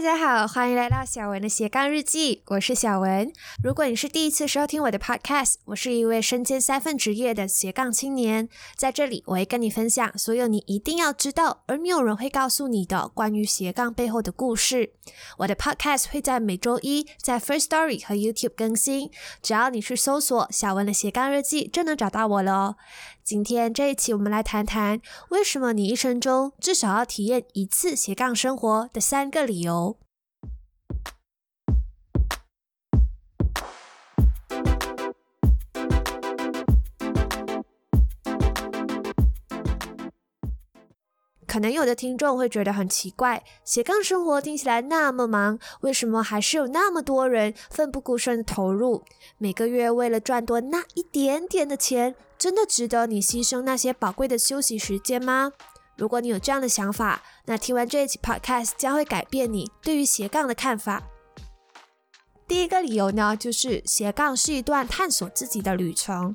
[0.00, 3.30] 大家好，欢迎来到小文的斜杠日记，我是小文。
[3.62, 14.94] 如果你是第一次收听我的 podcast，我是一位身兼三份职业的斜杠青年，在这里我会跟你分享所有你一定要知道而没有人会告诉你的关于斜杠背后的故事。
[15.36, 19.10] 我的 podcast 会在每周一在 First Story 和 YouTube 更新，
[19.42, 22.76] 只要你去搜索小文的斜杠日记，就能找到我了。
[23.30, 29.96] 今天这一期，我们来谈谈为什么你一生中至少要体验一次斜杠生活的三个理由。
[41.46, 49.04] 可能有的听众会觉得很奇怪，斜杠生活听起来那么忙，为什么还是有那么多人奋不顾身的投入？
[49.38, 55.52] 每个月为了赚多那一点点的钱，真的值得你牺牲那些宝贵的休息时间吗？
[55.94, 61.02] 如果你有这样的想法，那听完这一期 podcast 将会改变你对于斜杠的看法。
[62.48, 66.34] 第一个理由呢，就是斜杠是一段探索自己的旅程。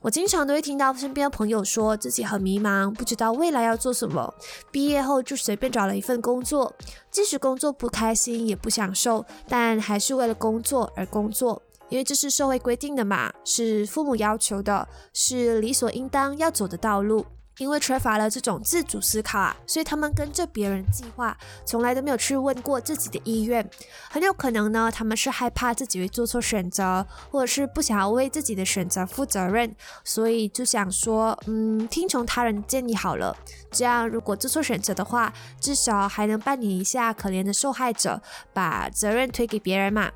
[0.00, 4.32] 我经常都会听到身边的朋友说自己很迷茫，不知道未来要做什么。
[4.70, 6.74] 毕业后就随便找了一份工作，
[7.10, 11.60] 即使工作不开心也不享受，但还是为了工作而工作，
[11.92, 17.26] 因为这是社会规定的嘛，是父母要求的，是理所应当要走的道路。
[17.58, 23.68] 因为缺乏了这种自主思考啊，所以他们跟着别人计划，从来都没有去问过自己的意愿。
[24.08, 33.36] 很有可能呢，他们是害怕自己会做错选择，或者是不想要为自己的选择负责任，所以就想说，嗯，听从他人建议好了。
[33.70, 38.22] 这样如果做错选择的话，至少还能扮演一下可怜的受害者，
[38.54, 40.10] 把责任推给别人嘛。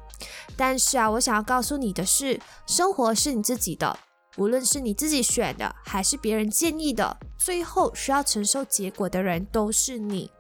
[0.56, 3.98] 但是啊，我想要告诉你的是，生活是你自己的。
[4.36, 10.30] 无论是你自己选的，还是别人建议的，最后需要承受结果的人都是你。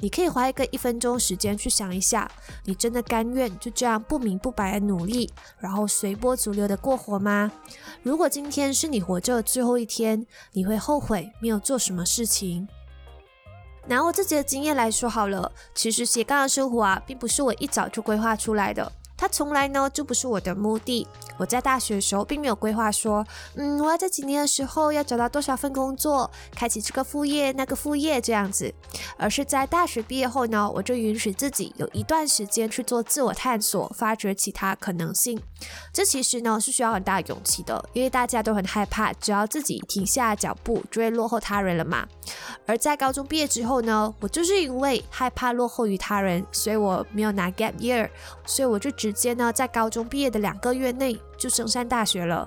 [0.00, 2.30] 你可以花一个一分钟时间去想一下，
[2.64, 7.50] 你真的甘愿就这样不明不白的努力，然后随波逐流的过活吗？
[8.02, 12.68] 如果今天是你活着的最后一天，你会后悔没有做什么事情？
[13.86, 18.92] 拿我自己的经验来说好了，其实斜杠的生活啊，并不是我一早就规划出来的。
[19.18, 21.06] 它从来呢就不是我的目的。
[21.36, 23.24] 我在大学的时候并没有规划说，
[23.56, 28.72] 嗯，我要在几年的时候要找到多少份工作，开启这个副业那个副业这样子，
[29.16, 35.40] 而是在大学毕业后呢，我就允许自己有一段时间去做自我探索，发掘其他可能性。
[35.92, 42.06] 这其实呢是需要很大勇气的，因为大家都很害怕，只要自己停下脚步就会落后他人了嘛。
[42.66, 48.08] 而在高中毕业之后呢，我就是因为害怕落后于他人，所以我没有拿 gap year，
[48.46, 49.07] 所以我就只。
[49.10, 52.46] 直接呢，在高中毕业的两个月内就升上大学了。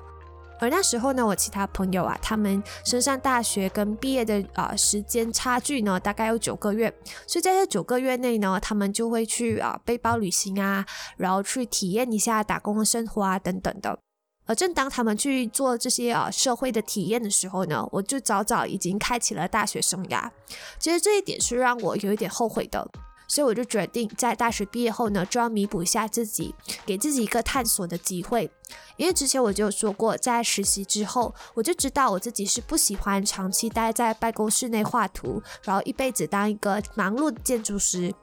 [0.60, 6.94] 而那时候呢，我其他朋友啊，他们升上大学跟毕业的啊时间差距呢，大概有九个月。
[7.26, 10.86] 所以在这九个月内呢，他们就会去啊背包旅行啊，
[11.18, 13.98] 然后去体验一下打工的生活啊等等的。
[14.46, 20.30] 而正当他们去做这些啊社会的体验的时候呢，我就早早已经开启了大学生涯。
[20.78, 22.88] 其实这一点是让我有一点后悔的。
[23.32, 26.54] 所以我就决定在大学毕业后呢，就要弥补一下自己，
[26.86, 28.52] 给自己一个探索的机会。
[28.98, 38.14] 因为之前我就说过，在实习之后，我就知道我自己是不喜欢长期待在办公室内画图，然后一辈子当一个忙碌的建筑师。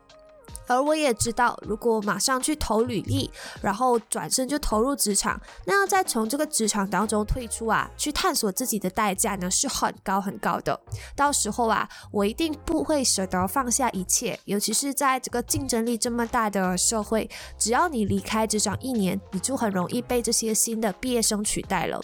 [0.67, 3.31] 而我也知道，如果马上去投履历，
[3.63, 10.79] 然后转身就投入职场，那要再从这个职场当中退出啊，去探索自己的代价呢是很高很高的。
[11.17, 22.01] 到时候啊，我一定不会舍得放下一切，尤其是在这个竞争力这么大的社会，只要你离开职场一年，你就很容易被这些新的毕业生取代了。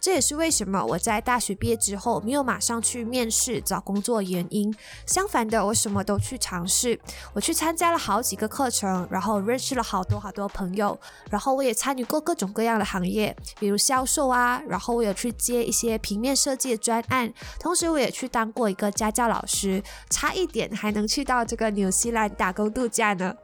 [0.00, 4.74] 这也是为什么我在大学毕业之后没有马上去面试找工作原因。
[5.04, 6.98] 相反的，我什么都去尝试，
[7.34, 10.98] 我去参加了好几个课程，然后认识了好多好多朋友，
[11.30, 23.34] 然后我也参与过各种各样的行业，比如销售啊，然后我有去接一些平面设计的专案，同时我也去当过一个家教老师，差一点还能去到这个纽西兰打工度假呢。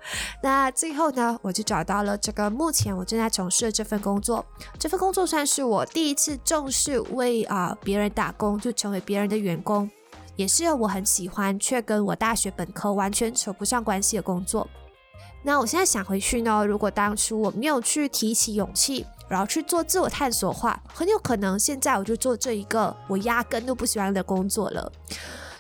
[0.43, 4.43] 那最后呢，我就找到了这个目前我正在从事的这份工作，
[4.79, 6.39] 这份工作算是我第一次。
[6.47, 9.91] 重视为啊别人打工，就成为别人的员工，
[10.37, 14.67] 也是我很喜欢却跟我大学本科完全扯不上关系的工作。
[15.43, 24.93] 那我现在想回去呢，如果当初我没有去提起勇气，然后去做自我探索的话，很有可能现在我就做这一个我压根都不喜欢的工作了。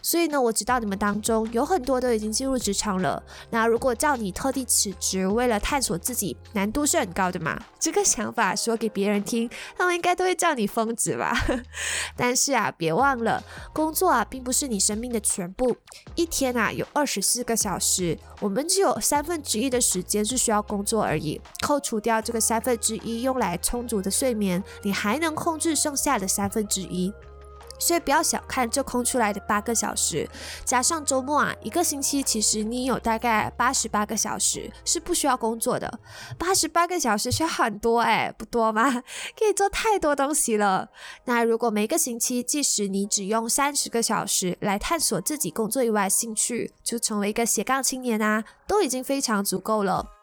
[0.06, 3.20] 所以呢，我知道你们当中有很多都已经进入职场了。
[3.50, 7.60] 那如果叫你特地辞职，为了探索自己，难度是很高的嘛？
[7.80, 11.36] 这个想法说给别人听，他们应该都会叫你疯子吧？
[12.16, 13.42] 但是啊，别忘了，
[13.72, 15.76] 工作啊，并不是你生命的全部。
[16.14, 21.40] 一天啊，有二十四个小时，我们只有三分之一的时间是需要工作而已。
[21.62, 27.12] 扣除掉这个三分之一用来充足的睡眠，你还能控制剩下的三分之一。
[27.78, 30.28] 所以不要小看这空出来的八个小时，
[30.64, 36.00] 加上周末啊，一个星期其实你有大概八十八个小时是不需要工作的。
[36.38, 38.90] 八十八个小时是很多哎，不多吗？
[39.38, 40.88] 可以做太多东西了。
[41.24, 50.15] 那如果每个星期，即使你只用三十个小时来探索自己工作以外兴趣，就成为一个斜杠青年啊，都已经非常足够了。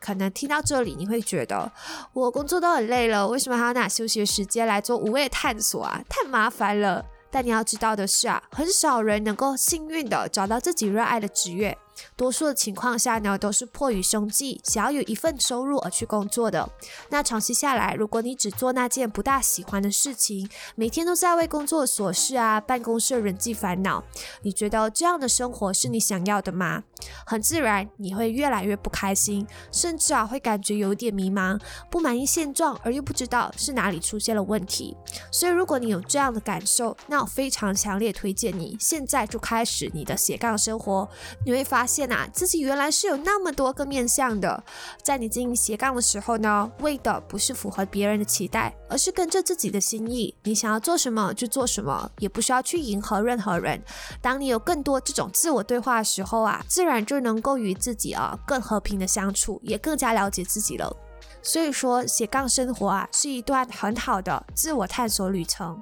[0.00, 1.70] 可能听到这里，你会觉得
[2.14, 6.00] 我工作都很累了，为什么还要拿休息的时间来做无谓的探索啊？
[6.08, 7.04] 太麻烦了。
[7.32, 11.78] 但你要知道的是啊，很少人能够幸运的找到自己热爱的职业。
[12.16, 16.68] 多数的情况下呢，都是迫于生计，想要有一份收入而去工作的。
[17.10, 24.02] 那长期下来，如果你只做那件不大喜欢的事情，每天都在为工作琐事啊、办公室人际烦恼，
[24.42, 26.82] 你觉得这样的生活是你想要的吗？
[27.26, 31.60] 很自然，你会越来越不开心，甚至啊会感觉有点迷茫，
[31.90, 34.96] 不满意现状，而又不知道是哪里出现了问题。
[35.30, 41.08] 所以，如果你有这样的感受，那我非常强烈推荐你现在就开始你的斜杠生活，
[41.44, 41.89] 你会发现。
[41.90, 44.62] 现啊，自己原来是有那么多个面向的。
[45.02, 50.32] 在你经营斜杠的时候呢，为的不是符合别人的期待，而是跟着自己的心意。
[50.44, 53.82] 你想要做什么就做什么，也不需要去迎合任何人。
[54.22, 60.96] 当你有更多这种自我对话的时候啊，自然就能够与自己啊更和平的相处，也更加了解自己了。
[61.42, 65.80] 所以说，斜杠生活啊，是一段很好的自我探索旅程。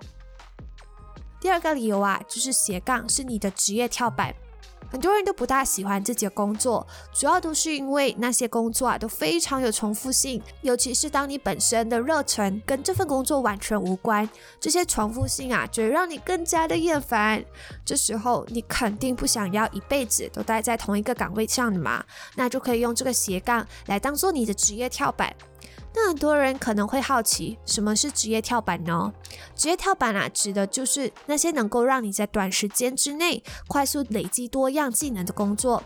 [1.40, 4.34] 第二个理由啊，就是斜杠是你的职业跳板。
[4.90, 17.44] 很多人都不大喜欢自己的工作，主要都是因为那些工作啊都非常有重复性，尤其是当你本身的热忱跟这份工作完全无关，这些重复性啊就会让你更加的厌烦。
[17.85, 22.02] 这时候你肯定不想要一辈子都待在同一个岗位上的嘛，
[22.35, 25.35] 那就可以用这个斜杠来当做你的职业跳板。
[26.00, 29.12] 那很多人可能会好奇，什么是职业跳板呢？
[29.56, 35.83] 职业跳板啊，指的就是那些能够让你在短时间之内快速累积多样技能的工作。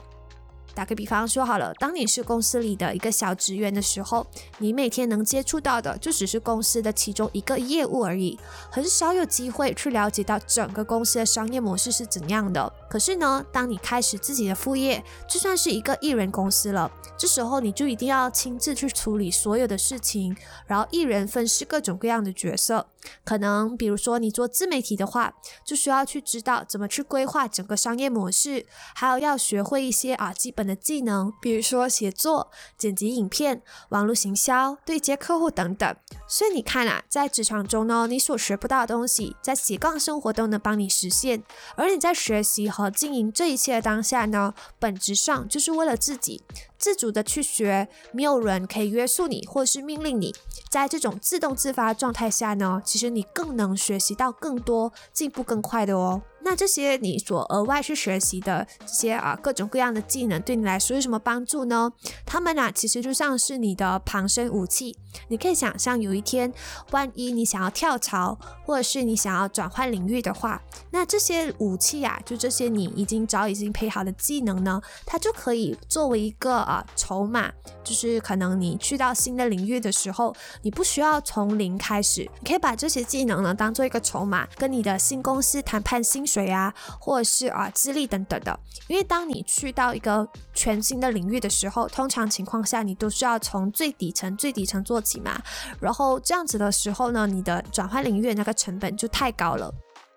[0.75, 4.27] 打个比方说好了，当你是公司里的一个小职员的时候，
[4.59, 8.39] 你每天能接触到的就只是公司的其中一个业务而已，
[8.71, 12.71] 很少有机会去了解到整个公司的商业模式是怎样的。
[12.93, 20.37] 可是呢，当你开始自己的副业，就算是一个艺人公司了，这时候你就一定要亲自去处理所有的事情，
[20.67, 22.87] 然后一人分饰各种各样的角色。
[23.25, 25.33] 可能比如说你做自媒体的话，
[25.65, 35.97] 就需要去知道怎么去规划整个商业模式，还有要学会一些啊基本的技能，比如说写作、剪辑影片、网络行销、对接客户等等。
[36.29, 41.43] 所以你看啊，在职场中呢，你所学不到的东西，在斜杠生活都能帮你实现。
[41.75, 46.43] 而你在学习和经营这一切的当下呢，本质上就是为了自己。
[46.83, 50.35] 自主的去学，没有人可以约束你，或是命令你。
[50.69, 56.21] 在这种自动自发状态下呢，其实你更能学习到更多，进步更快的哦。
[56.45, 61.93] 那这些你所额外去学习的这些啊各种各样的技能，对你来说有什么帮助呢？
[62.27, 64.97] 他们啊其实就像是你的旁身武器。
[65.29, 66.53] 你可以想象有一天，
[66.91, 77.53] 万一你想要跳槽，或者是你想要转换领域的话，那这些武器啊，就这些你已经早已经配好的技能呢，它就可以作为一个啊筹码，
[77.85, 86.23] 就是可能你去到新的领域的时候，你不需要从零开始，你可以把这些技能呢当做一个筹码，跟你的新公司谈判薪。
[86.33, 95.39] 水啊，或者是啊资历等等的，因为当你去到一个全新的领域的时候，通常情况下你都需要从最底层、最底层做起嘛。
[95.79, 99.71] 然后这样子的时候呢，你的转换领域那个成本就太高了。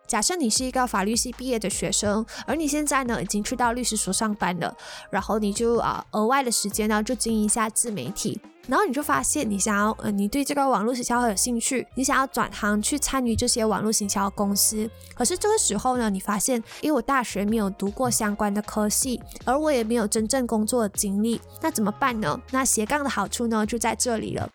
[0.07, 4.75] 假设你是一个法律系毕业的学生，而你现在呢已经去到律师所上班了，
[5.09, 8.39] 然后你就啊额外的时间呢就经营一下自媒体。
[8.67, 14.89] 然后你就发现，你想要，呃，你对这个网络营销很有兴趣，你想要转行去参与这些网络营销公司。
[15.13, 22.41] 可是这个时候呢，你发现，因为我大学没有读过相关的科系，而我也没有真正工作的经历，那怎么办呢？
[22.49, 24.49] 那斜杠的好处呢，就在这里了。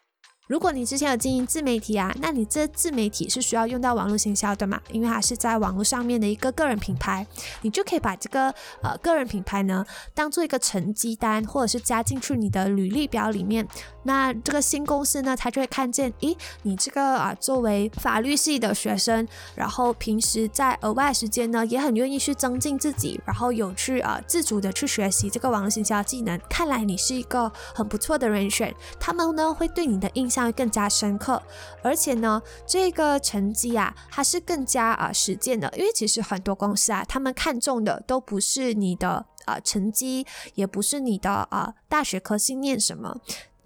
[0.50, 4.80] 如果你之前有经营自媒体啊，那你这自媒体是需要用到网络行销的嘛？
[4.90, 7.24] 因为它是在网络上面的一个个人品牌，
[7.62, 8.52] 你就可以把这个
[8.82, 13.64] 呃个人品牌呢当做一个成绩单，或者是加进去你的履历表里面。
[14.02, 26.36] 那这个新公司呢，他就会看见，咦，你这个啊作为法律系的学生，然后平时在额外时间呢也很愿意去增进自己，然后有去啊自主的去学习这个网络行销技能。
[26.48, 30.39] 看来你是一个很不错的人选，他们呢会对你的印象。
[30.52, 31.42] 更加深刻，
[31.82, 43.20] 而且呢，这个成绩啊，它是更加啊实践的，因为其实很多公司啊，他们看重的都不是你的啊成绩，也不是你的啊大学科信念什么。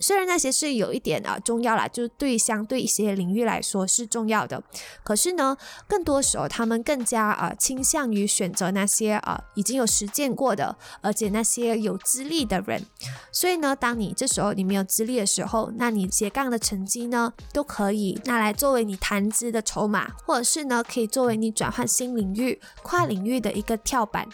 [0.05, 4.63] 虽然那些是有一点啊重要啦，就是对相对一些领域来说是重要的，
[5.03, 5.57] 可是呢，
[5.89, 12.85] 更多时候他们更加啊倾向于选择那些啊已经有实践过的，而且那些有资历的人。
[13.33, 24.29] 所以呢，当你这时候你没有资历的时候，那你斜杠的成绩呢，都可以拿来作为你谈资的筹码，或者是呢，可以作为你转换新领域、跨领域的一个跳板。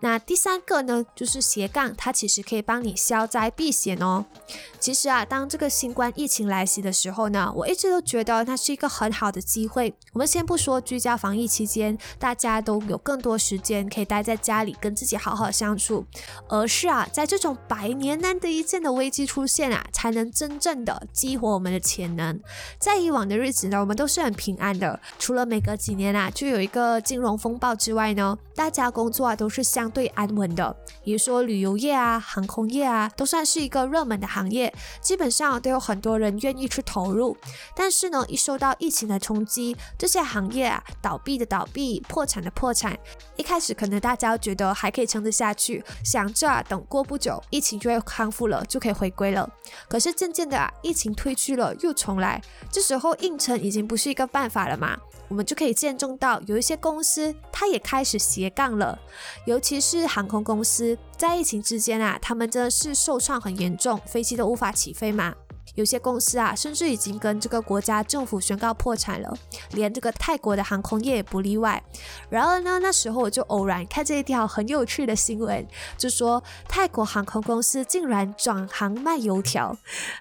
[0.00, 4.24] 那第三个呢，就是斜杠，它其实可以帮你消灾避险哦。
[4.78, 9.92] 其实啊，当这个新冠疫情来袭的时候呢，我一直都觉得它是一个很好的机会。
[10.12, 16.04] 我们先不说居家防疫期间，大家都有更多时间可以待在家里跟自己好好相处，
[16.48, 22.40] 而是啊，在这种百年难得一见的危机出现啊，才能真正的激活我们的潜能。
[22.78, 30.76] 在以往的日子呢，我们都是很平安的，除了每隔几年啊就有一个金融风暴之外呢，大家工作啊都是相对安稳的。
[31.02, 34.72] 比如说旅游业啊、航空业啊，都算是一个热门的行业。
[35.00, 37.36] 基本上都有很多人愿意去投入，
[37.74, 42.98] 但是呢，一受到疫情的冲击，这些行业啊，倒闭的倒闭，破产的破产。
[43.36, 49.48] 一开始可能大家觉得还可以撑得下去，想着啊等过不久疫情就会康复了，就可以回归了。
[49.88, 52.40] 可是渐渐的啊，疫情退去了又重来，
[52.70, 54.98] 这时候硬撑已经不是一个办法了嘛。
[55.28, 58.98] 我们就可以见证到，有一些公司它也开始斜杠了，
[59.46, 65.34] 尤其是航空公司，在疫情之间啊，他们真的是受创很严重，飞机都无法起飞嘛。
[65.78, 69.32] 有些公司啊，甚至已经跟这个国家政府宣告破产了，
[69.70, 71.80] 连这个泰国的航空业也不例外。
[72.28, 75.64] 然而呢，那时候我就偶然看这一条很有趣的新闻，
[75.96, 79.76] 就说泰国航空公司竟然转行卖油条，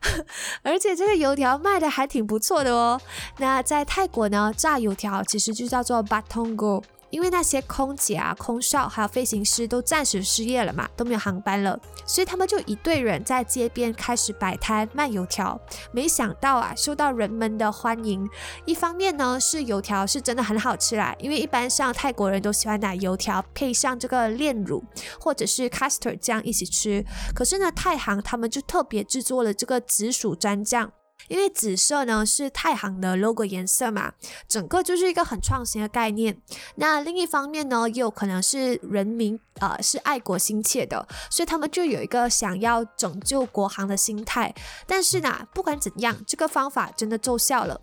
[0.61, 3.01] 而且这个油条卖的还挺不错的哦。
[3.39, 6.83] 那在泰国呢，炸油条其实就叫做 batongo。
[7.09, 15.59] 因为那些空姐啊、空少还有飞行师都暂时失业了嘛，都没有航班了，所以他们就一队人在街边开始摆摊卖油条。
[15.91, 18.27] 没想到啊，受到人们的欢迎。
[18.65, 24.83] 一方面呢，是油条是真的很好吃啦，因为一般上泰国人都喜欢拿油条配上这个炼乳
[25.19, 27.05] 或者是 custard 这样一起吃。
[27.33, 30.91] 可是呢，太行他们就特别制作了这个紫薯蘸酱。
[31.27, 34.13] 因为紫色呢是太行的 logo 颜色嘛，
[34.47, 36.41] 整个就是一个很创新的概念。
[36.75, 44.53] 那另一方面呢，也有可能是人民呃是爱国心切的，所以他们就有一个想要拯救国航的心态。
[44.85, 47.81] 但是呢，不管怎样，这个方法真的奏效了。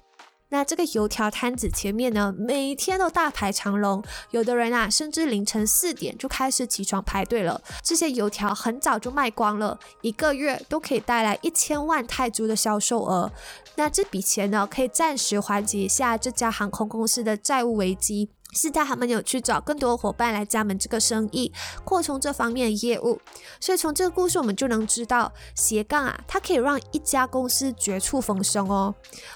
[0.54, 7.60] 那这个油条摊子前面呢，每天都大排长龙，有的人啊，甚至凌晨四点就开始起床排队了。
[7.82, 13.32] 这些油条很早就卖光了，一个月都可以带来一千万泰铢的销售额。
[13.74, 18.28] 那这笔钱呢，可以暂时缓解一下这家航空公司的债务危机。
[18.54, 21.52] 是在他们有去找更多伙伴来加盟这个生意，
[21.84, 23.20] 扩充这方面的业务。
[23.60, 28.94] 所以从这个故事我们就能知道，斜杠啊，它可以让一家公司绝处逢生哦。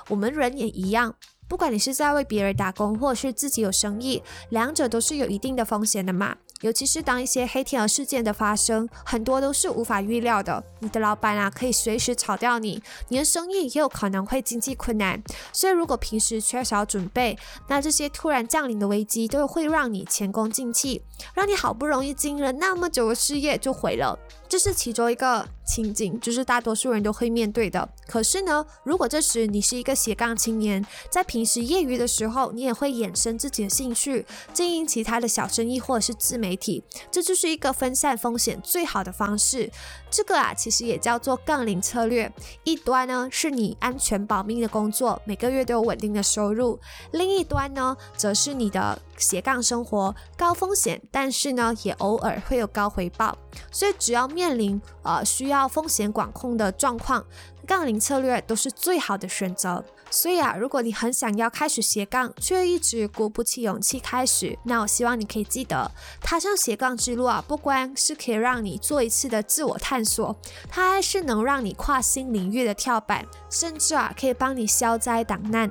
[0.08, 1.14] 我们人也一样，
[1.48, 6.36] 不管你是在为别人打工，或者是自己有生意，两者都是有一定的风险的嘛。
[6.62, 10.62] 尤其是当一些黑天鹅事件的发生，很多都是无法预料的。
[10.80, 15.22] 你的老板啊，可以随时炒掉你，你的生意也有可能会经济困难。
[15.52, 17.38] 所以，如果平时缺少准备，
[17.68, 21.02] 那这些突然降临的危机都会让你前功尽弃，
[21.34, 24.18] 让你好不容易经营了那么久的事业就毁了。
[24.48, 27.86] 这是其中一个情景，就是大多数人都会面对的。
[28.06, 39.70] 可是呢，如果这时你是一个斜杠青年，在平时业余的时候，你也会衍生自己的兴趣，经营其他的小生意或者是自媒体，这就是一个分散风险最好的方式。
[40.10, 42.32] 这个啊，其实也叫做杠铃策略。
[42.64, 46.78] 一端呢是你安全保命的工作，每个月都有稳定的收入；
[47.12, 53.36] 另一端呢，则是你的斜杠生活，高风险，但是呢，也偶尔会有高回报。
[53.70, 57.24] 所以只要面临呃需要风险管控的状况，
[57.66, 59.84] 杠铃策略都是最好的选择。
[60.10, 65.90] 所以啊，如果你很想要开始斜杠，却一直鼓不起勇气开始，那我希望你可以记得，
[66.22, 70.34] 踏上斜杠之路啊，不光是可以让你做一次的自我探索，
[70.70, 75.70] 它还是能让你跨新领域的跳板，甚至啊，可以帮你消灾挡难。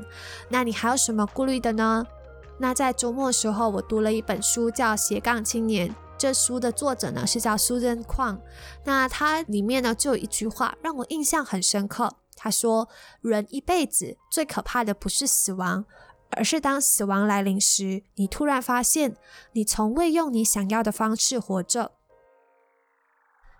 [0.49, 2.05] 那你还有什么顾虑的呢？
[2.59, 5.89] 那在周末的时候，我读了一本书，叫《斜杠青年》。
[6.17, 8.41] 这书的作者呢是叫苏珍矿。
[8.83, 12.15] 那它里面呢就有一句话让我印象很深刻。
[12.35, 12.89] 他说
[13.21, 15.85] ：“人一辈子最可怕的不是死亡，
[16.31, 19.15] 而是当死亡来临时，你突然发现
[19.53, 21.91] 你从未用你想要的方式活着。”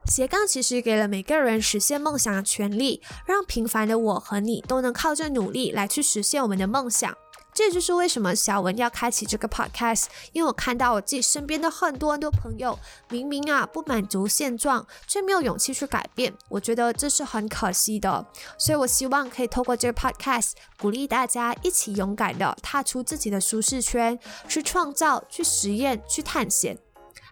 [0.10, 7.16] 斜杠其实给了每个人实现梦想的权利，让平凡的我和你都能靠着努力来去实现我们的梦想。
[7.58, 12.78] 这就是为什么小文要开启这个 podcast，因为我看到我自己身边的很多很多朋友，
[13.10, 18.24] 明明啊不满足现状，却没有勇气去改变，我觉得这是很可惜的。
[18.60, 26.78] 所以我希望可以透过这个 podcast，鼓励大家一起勇敢的踏出自己的舒适圈，去创造、去实验、去探险。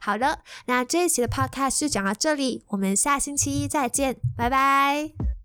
[0.01, 5.44] 好的，那这一期的 podcast 就讲到这里，我们下星期一再见，拜拜。